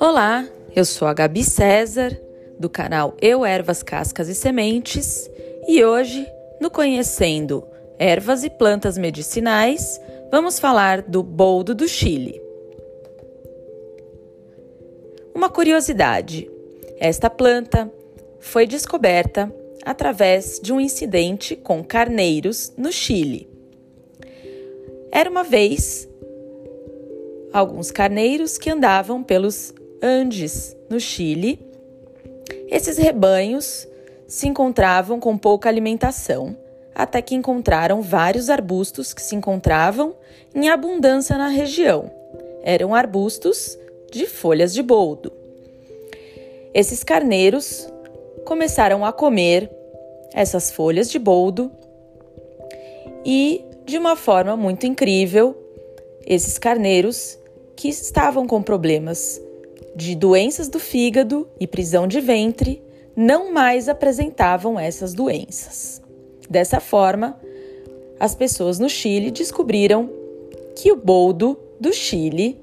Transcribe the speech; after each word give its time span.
Olá, 0.00 0.48
eu 0.74 0.84
sou 0.84 1.06
a 1.06 1.14
Gabi 1.14 1.44
César, 1.44 2.20
do 2.58 2.68
canal 2.68 3.16
Eu 3.20 3.44
Ervas, 3.44 3.82
Cascas 3.82 4.28
e 4.28 4.34
Sementes, 4.34 5.30
e 5.66 5.84
hoje, 5.84 6.26
no 6.60 6.70
Conhecendo 6.70 7.64
Ervas 7.98 8.42
e 8.42 8.50
Plantas 8.50 8.98
Medicinais, 8.98 10.00
vamos 10.30 10.58
falar 10.58 11.02
do 11.02 11.22
boldo 11.22 11.74
do 11.74 11.86
Chile. 11.86 12.42
Uma 15.34 15.48
curiosidade: 15.48 16.50
esta 16.98 17.30
planta 17.30 17.92
foi 18.40 18.66
descoberta 18.66 19.52
através 19.84 20.58
de 20.60 20.72
um 20.72 20.80
incidente 20.80 21.54
com 21.54 21.84
carneiros 21.84 22.72
no 22.76 22.90
Chile. 22.90 23.57
Era 25.10 25.30
uma 25.30 25.44
vez 25.44 26.08
alguns 27.52 27.90
carneiros 27.90 28.58
que 28.58 28.70
andavam 28.70 29.22
pelos 29.22 29.74
Andes, 30.02 30.76
no 30.88 31.00
Chile, 31.00 31.68
esses 32.68 32.98
rebanhos 32.98 33.88
se 34.26 34.46
encontravam 34.46 35.18
com 35.18 35.38
pouca 35.38 35.68
alimentação, 35.68 36.54
até 36.94 37.22
que 37.22 37.34
encontraram 37.34 38.02
vários 38.02 38.50
arbustos 38.50 39.14
que 39.14 39.22
se 39.22 39.34
encontravam 39.34 40.14
em 40.54 40.68
abundância 40.68 41.38
na 41.38 41.48
região. 41.48 42.10
Eram 42.62 42.94
arbustos 42.94 43.78
de 44.10 44.26
folhas 44.26 44.74
de 44.74 44.82
boldo. 44.82 45.32
Esses 46.74 47.02
carneiros 47.02 47.90
começaram 48.44 49.04
a 49.04 49.12
comer 49.12 49.70
essas 50.34 50.70
folhas 50.70 51.10
de 51.10 51.18
boldo 51.18 51.72
e, 53.24 53.64
de 53.88 53.96
uma 53.96 54.16
forma 54.16 54.54
muito 54.54 54.86
incrível, 54.86 55.56
esses 56.26 56.58
carneiros 56.58 57.38
que 57.74 57.88
estavam 57.88 58.46
com 58.46 58.62
problemas 58.62 59.40
de 59.96 60.14
doenças 60.14 60.68
do 60.68 60.78
fígado 60.78 61.48
e 61.58 61.66
prisão 61.66 62.06
de 62.06 62.20
ventre 62.20 62.82
não 63.16 63.50
mais 63.50 63.88
apresentavam 63.88 64.78
essas 64.78 65.14
doenças. 65.14 66.02
Dessa 66.50 66.80
forma, 66.80 67.40
as 68.20 68.34
pessoas 68.34 68.78
no 68.78 68.90
Chile 68.90 69.30
descobriram 69.30 70.10
que 70.76 70.92
o 70.92 70.96
boldo 70.96 71.58
do 71.80 71.90
Chile 71.90 72.60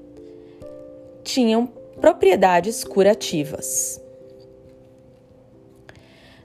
tinham 1.24 1.66
propriedades 2.00 2.84
curativas. 2.84 4.00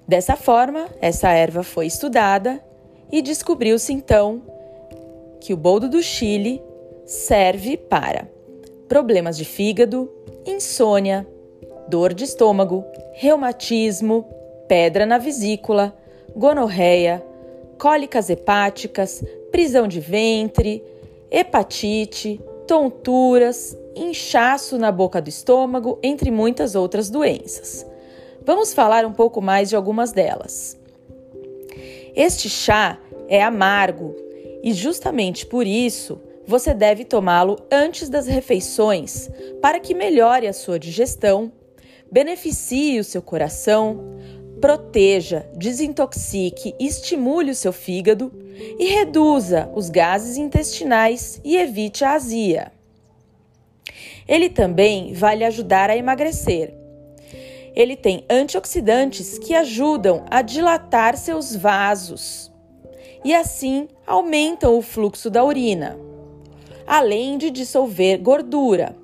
Dessa 0.07 0.35
forma, 0.35 0.87
essa 0.99 1.29
erva 1.29 1.61
foi 1.61 1.85
estudada 1.85 2.59
e 3.11 3.21
descobriu-se 3.21 3.93
então 3.93 4.50
que 5.41 5.53
o 5.53 5.57
boldo 5.57 5.89
do 5.89 6.01
Chile 6.01 6.61
serve 7.03 7.75
para 7.75 8.29
problemas 8.87 9.35
de 9.35 9.43
fígado, 9.43 10.09
insônia, 10.45 11.27
dor 11.87 12.13
de 12.13 12.23
estômago, 12.23 12.85
reumatismo, 13.13 14.25
pedra 14.67 15.05
na 15.05 15.17
vesícula, 15.17 15.97
gonorreia, 16.35 17.25
cólicas 17.77 18.29
hepáticas, 18.29 19.23
prisão 19.51 19.87
de 19.87 19.99
ventre, 19.99 20.83
hepatite, 21.29 22.39
tonturas, 22.67 23.75
inchaço 23.95 24.77
na 24.77 24.91
boca 24.91 25.21
do 25.21 25.29
estômago, 25.29 25.97
entre 26.03 26.29
muitas 26.29 26.75
outras 26.75 27.09
doenças. 27.09 27.85
Vamos 28.45 28.73
falar 28.73 29.05
um 29.05 29.13
pouco 29.13 29.41
mais 29.41 29.69
de 29.69 29.75
algumas 29.75 30.11
delas. 30.11 30.77
Este 32.15 32.49
chá 32.49 32.99
é 33.27 33.41
amargo 33.41 34.15
e, 34.63 34.73
justamente 34.73 35.45
por 35.45 35.65
isso, 35.65 36.21
você 36.45 36.73
deve 36.73 37.05
tomá-lo 37.05 37.57
antes 37.71 38.09
das 38.09 38.27
refeições 38.27 39.29
para 39.61 39.79
que 39.79 39.93
melhore 39.93 40.47
a 40.47 40.53
sua 40.53 40.79
digestão, 40.79 41.51
beneficie 42.11 42.99
o 42.99 43.03
seu 43.03 43.21
coração, 43.21 44.17
proteja, 44.59 45.47
desintoxique 45.55 46.75
e 46.79 46.85
estimule 46.85 47.51
o 47.51 47.55
seu 47.55 47.73
fígado 47.73 48.31
e 48.77 48.85
reduza 48.89 49.69
os 49.73 49.89
gases 49.89 50.37
intestinais 50.37 51.41
e 51.43 51.57
evite 51.57 52.03
a 52.03 52.13
azia. 52.13 52.71
Ele 54.27 54.49
também 54.49 55.13
vai 55.13 55.35
lhe 55.35 55.43
ajudar 55.43 55.89
a 55.89 55.97
emagrecer. 55.97 56.73
Ele 57.73 57.95
tem 57.95 58.25
antioxidantes 58.29 59.39
que 59.39 59.55
ajudam 59.55 60.25
a 60.29 60.41
dilatar 60.41 61.17
seus 61.17 61.55
vasos 61.55 62.50
e 63.23 63.33
assim 63.33 63.87
aumentam 64.05 64.77
o 64.77 64.81
fluxo 64.81 65.29
da 65.29 65.43
urina 65.43 66.11
além 66.91 67.37
de 67.37 67.49
dissolver 67.49 68.17
gordura. 68.17 68.95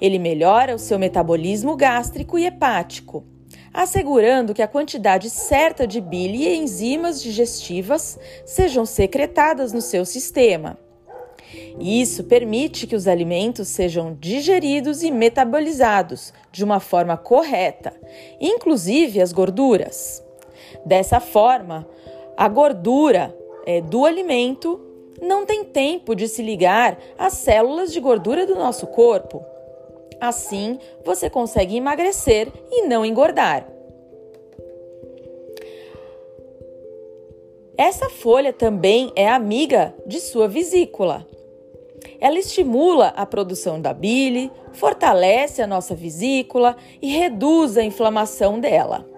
Ele 0.00 0.18
melhora 0.18 0.74
o 0.74 0.78
seu 0.78 0.98
metabolismo 0.98 1.76
gástrico 1.76 2.38
e 2.38 2.46
hepático, 2.46 3.24
assegurando 3.74 4.54
que 4.54 4.62
a 4.62 4.66
quantidade 4.66 5.28
certa 5.28 5.86
de 5.86 6.00
bile 6.00 6.46
e 6.46 6.56
enzimas 6.56 7.22
digestivas 7.22 8.18
sejam 8.46 8.86
secretadas 8.86 9.70
no 9.70 9.82
seu 9.82 10.06
sistema. 10.06 10.78
Isso 11.78 12.24
permite 12.24 12.86
que 12.86 12.96
os 12.96 13.06
alimentos 13.06 13.68
sejam 13.68 14.16
digeridos 14.18 15.02
e 15.02 15.10
metabolizados 15.10 16.32
de 16.50 16.64
uma 16.64 16.80
forma 16.80 17.18
correta, 17.18 17.92
inclusive 18.40 19.20
as 19.20 19.30
gorduras. 19.30 20.24
Dessa 20.86 21.20
forma, 21.20 21.86
a 22.34 22.48
gordura 22.48 23.36
é, 23.66 23.80
do 23.80 24.04
alimento 24.04 24.80
não 25.20 25.44
tem 25.44 25.64
tempo 25.64 26.14
de 26.14 26.28
se 26.28 26.42
ligar 26.42 26.98
às 27.18 27.34
células 27.34 27.92
de 27.92 28.00
gordura 28.00 28.46
do 28.46 28.54
nosso 28.54 28.86
corpo. 28.86 29.44
Assim, 30.20 30.78
você 31.04 31.30
consegue 31.30 31.76
emagrecer 31.76 32.48
e 32.70 32.82
não 32.82 33.04
engordar. 33.04 33.66
Essa 37.76 38.10
folha 38.10 38.52
também 38.52 39.10
é 39.16 39.26
amiga 39.26 39.94
de 40.06 40.20
sua 40.20 40.46
vesícula. 40.46 41.26
Ela 42.20 42.38
estimula 42.38 43.08
a 43.16 43.24
produção 43.24 43.80
da 43.80 43.94
bile, 43.94 44.50
fortalece 44.72 45.62
a 45.62 45.66
nossa 45.66 45.94
vesícula 45.94 46.76
e 47.00 47.08
reduz 47.08 47.78
a 47.78 47.82
inflamação 47.82 48.60
dela. 48.60 49.08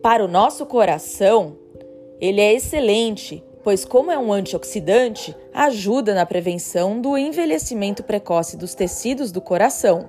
Para 0.00 0.24
o 0.24 0.28
nosso 0.28 0.64
coração, 0.66 1.56
ele 2.20 2.40
é 2.40 2.52
excelente, 2.52 3.42
pois, 3.62 3.84
como 3.84 4.10
é 4.10 4.18
um 4.18 4.32
antioxidante, 4.32 5.34
ajuda 5.52 6.14
na 6.14 6.26
prevenção 6.26 7.00
do 7.00 7.16
envelhecimento 7.16 8.02
precoce 8.02 8.56
dos 8.56 8.74
tecidos 8.74 9.32
do 9.32 9.40
coração. 9.40 10.08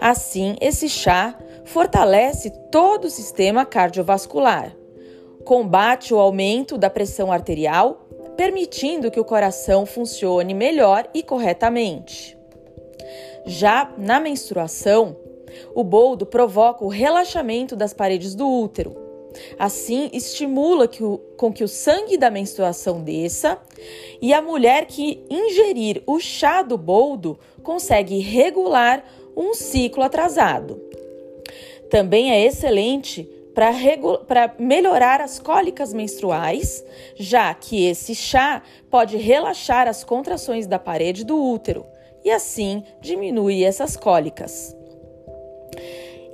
Assim, 0.00 0.56
esse 0.60 0.88
chá 0.88 1.38
fortalece 1.64 2.50
todo 2.70 3.06
o 3.06 3.10
sistema 3.10 3.64
cardiovascular, 3.64 4.74
combate 5.44 6.12
o 6.14 6.18
aumento 6.18 6.78
da 6.78 6.90
pressão 6.90 7.30
arterial, 7.30 8.06
permitindo 8.36 9.10
que 9.10 9.20
o 9.20 9.24
coração 9.24 9.86
funcione 9.86 10.54
melhor 10.54 11.08
e 11.14 11.22
corretamente. 11.22 12.36
Já 13.46 13.92
na 13.96 14.18
menstruação, 14.18 15.16
o 15.74 15.84
boldo 15.84 16.26
provoca 16.26 16.84
o 16.84 16.88
relaxamento 16.88 17.76
das 17.76 17.92
paredes 17.92 18.34
do 18.34 18.48
útero, 18.48 19.03
Assim, 19.58 20.10
estimula 20.12 20.86
que 20.86 21.02
o, 21.02 21.18
com 21.36 21.52
que 21.52 21.64
o 21.64 21.68
sangue 21.68 22.16
da 22.16 22.30
menstruação 22.30 23.02
desça 23.02 23.58
e 24.20 24.32
a 24.32 24.40
mulher 24.40 24.86
que 24.86 25.24
ingerir 25.28 26.02
o 26.06 26.20
chá 26.20 26.62
do 26.62 26.78
boldo 26.78 27.38
consegue 27.62 28.18
regular 28.18 29.04
um 29.36 29.54
ciclo 29.54 30.02
atrasado. 30.02 30.80
Também 31.90 32.30
é 32.30 32.44
excelente 32.44 33.28
para 33.54 34.54
melhorar 34.58 35.20
as 35.20 35.38
cólicas 35.38 35.92
menstruais, 35.92 36.84
já 37.14 37.54
que 37.54 37.86
esse 37.86 38.14
chá 38.14 38.62
pode 38.90 39.16
relaxar 39.16 39.86
as 39.86 40.02
contrações 40.02 40.66
da 40.66 40.78
parede 40.78 41.24
do 41.24 41.40
útero 41.40 41.86
e 42.24 42.30
assim 42.30 42.82
diminui 43.00 43.62
essas 43.62 43.96
cólicas. 43.96 44.74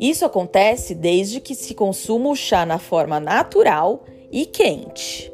Isso 0.00 0.25
acontece 0.25 0.94
desde 0.94 1.41
que 1.41 1.55
se 1.55 1.75
consuma 1.75 2.31
o 2.31 2.35
chá 2.35 2.64
na 2.64 2.79
forma 2.79 3.20
natural 3.20 4.02
e 4.32 4.47
quente. 4.47 5.31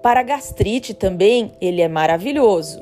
Para 0.00 0.20
a 0.20 0.22
gastrite 0.22 0.94
também 0.94 1.50
ele 1.60 1.82
é 1.82 1.88
maravilhoso. 1.88 2.80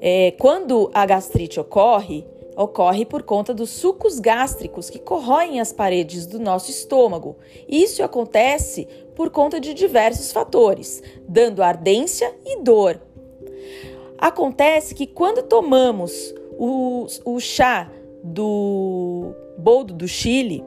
É, 0.00 0.30
quando 0.38 0.92
a 0.94 1.04
gastrite 1.04 1.58
ocorre, 1.58 2.24
ocorre 2.56 3.04
por 3.04 3.24
conta 3.24 3.52
dos 3.52 3.70
sucos 3.70 4.20
gástricos 4.20 4.88
que 4.88 5.00
corroem 5.00 5.60
as 5.60 5.72
paredes 5.72 6.24
do 6.24 6.38
nosso 6.38 6.70
estômago. 6.70 7.36
Isso 7.68 8.00
acontece 8.00 8.86
por 9.16 9.28
conta 9.28 9.58
de 9.58 9.74
diversos 9.74 10.30
fatores, 10.30 11.02
dando 11.28 11.64
ardência 11.64 12.32
e 12.46 12.62
dor. 12.62 13.00
Acontece 14.16 14.94
que 14.94 15.06
quando 15.06 15.42
tomamos 15.42 16.32
o, 16.56 17.06
o 17.24 17.40
chá 17.40 17.90
do 18.24 19.34
boldo 19.58 19.92
do 19.92 20.08
Chile, 20.08 20.64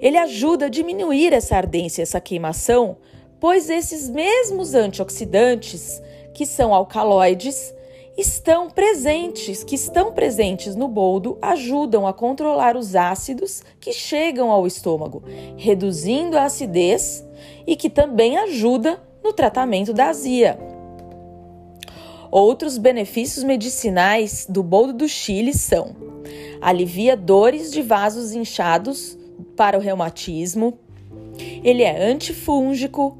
ele 0.00 0.16
ajuda 0.16 0.66
a 0.66 0.70
diminuir 0.70 1.34
essa 1.34 1.56
ardência, 1.56 2.02
essa 2.02 2.20
queimação, 2.20 2.96
pois 3.38 3.68
esses 3.68 4.08
mesmos 4.08 4.74
antioxidantes, 4.74 6.00
que 6.32 6.46
são 6.46 6.74
alcaloides, 6.74 7.74
estão 8.16 8.70
presentes, 8.70 9.62
que 9.62 9.74
estão 9.74 10.12
presentes 10.12 10.74
no 10.74 10.88
boldo, 10.88 11.38
ajudam 11.40 12.06
a 12.06 12.12
controlar 12.12 12.76
os 12.76 12.96
ácidos 12.96 13.62
que 13.78 13.92
chegam 13.92 14.50
ao 14.50 14.66
estômago, 14.66 15.22
reduzindo 15.56 16.36
a 16.38 16.44
acidez 16.44 17.24
e 17.66 17.76
que 17.76 17.90
também 17.90 18.38
ajuda 18.38 19.00
no 19.22 19.32
tratamento 19.32 19.92
da 19.92 20.08
azia. 20.08 20.58
Outros 22.30 22.78
benefícios 22.78 23.42
medicinais 23.42 24.46
do 24.48 24.62
boldo 24.62 24.92
do 24.92 25.08
Chile 25.08 25.52
são: 25.52 25.96
alivia 26.60 27.16
dores 27.16 27.72
de 27.72 27.82
vasos 27.82 28.32
inchados 28.32 29.18
para 29.56 29.78
o 29.78 29.80
reumatismo, 29.80 30.78
ele 31.64 31.82
é 31.82 32.10
antifúngico, 32.10 33.16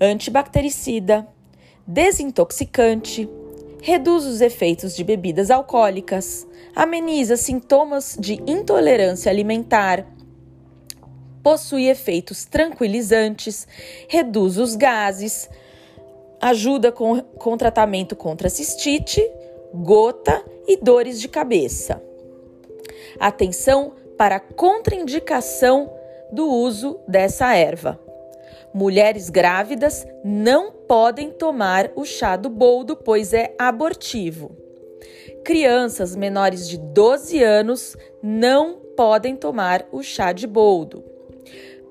antibactericida, 0.00 1.28
desintoxicante, 1.86 3.28
reduz 3.82 4.24
os 4.24 4.40
efeitos 4.40 4.94
de 4.94 5.04
bebidas 5.04 5.50
alcoólicas, 5.50 6.46
ameniza 6.74 7.36
sintomas 7.36 8.16
de 8.18 8.34
intolerância 8.46 9.30
alimentar, 9.30 10.06
possui 11.42 11.88
efeitos 11.88 12.44
tranquilizantes, 12.44 13.66
reduz 14.08 14.58
os 14.58 14.76
gases, 14.76 15.48
ajuda 16.40 16.92
com, 16.92 17.20
com 17.20 17.56
tratamento 17.56 18.14
contra 18.14 18.48
cistite, 18.48 19.22
gota 19.72 20.44
e 20.66 20.76
dores 20.76 21.20
de 21.20 21.28
cabeça. 21.28 22.07
Atenção 23.18 23.92
para 24.16 24.36
a 24.36 24.40
contraindicação 24.40 25.92
do 26.32 26.46
uso 26.46 27.00
dessa 27.06 27.54
erva. 27.54 27.98
Mulheres 28.72 29.30
grávidas 29.30 30.06
não 30.24 30.70
podem 30.70 31.30
tomar 31.30 31.90
o 31.96 32.04
chá 32.04 32.36
do 32.36 32.50
boldo, 32.50 32.96
pois 32.96 33.32
é 33.32 33.54
abortivo. 33.58 34.54
Crianças 35.44 36.14
menores 36.14 36.68
de 36.68 36.76
12 36.76 37.42
anos 37.42 37.96
não 38.22 38.74
podem 38.96 39.36
tomar 39.36 39.86
o 39.90 40.02
chá 40.02 40.32
de 40.32 40.46
boldo. 40.46 41.02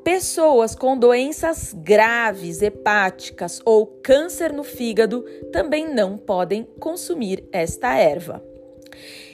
Pessoas 0.03 0.75
com 0.75 0.97
doenças 0.97 1.73
graves, 1.73 2.61
hepáticas 2.61 3.59
ou 3.65 3.85
câncer 4.03 4.53
no 4.53 4.63
fígado 4.63 5.23
também 5.51 5.93
não 5.93 6.17
podem 6.17 6.63
consumir 6.79 7.43
esta 7.51 7.95
erva. 7.95 8.41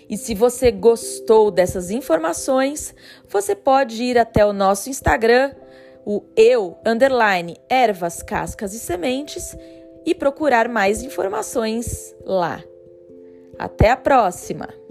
E 0.10 0.18
se 0.18 0.34
você 0.36 0.72
gostou 0.72 1.50
dessas 1.50 1.92
informações, 1.92 2.94
você 3.28 3.56
pode 3.56 4.04
ir 4.04 4.18
até 4.18 4.46
o 4.46 4.54
nosso 4.54 4.90
Instagram 4.90 5.54
o 6.06 6.24
eu 6.36 6.78
underline 6.86 7.58
ervas, 7.70 8.22
cascas 8.22 8.74
e 8.74 8.80
sementes 8.80 9.56
e 10.06 10.14
procurar 10.14 10.68
mais 10.68 11.02
informações 11.02 12.14
lá. 12.26 12.62
Até 13.58 13.90
a 13.92 13.98
próxima! 13.98 14.83